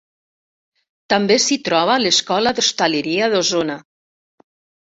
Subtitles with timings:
[1.15, 3.79] També s'hi troba l'Escola d'Hostaleria d'Osona.